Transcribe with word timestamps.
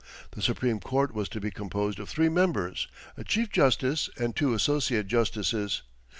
The 0.31 0.41
Supreme 0.41 0.79
Court 0.79 1.13
was 1.13 1.29
to 1.29 1.39
be 1.39 1.51
composed 1.51 1.99
of 1.99 2.09
three 2.09 2.27
members 2.27 2.87
a 3.15 3.23
chief 3.23 3.51
justice 3.51 4.09
and 4.17 4.35
two 4.35 4.55
associate 4.55 5.05
justices. 5.05 5.83